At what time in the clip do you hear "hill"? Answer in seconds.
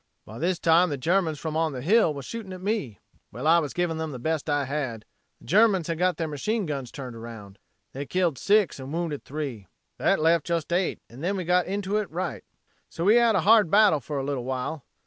1.83-2.11